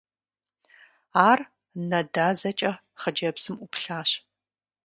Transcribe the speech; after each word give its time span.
Ар 1.29 1.39
нэ 1.89 1.99
дазэкӀэ 2.13 2.71
хъыджэбзым 3.01 3.55
Ӏуплъащ. 3.59 4.09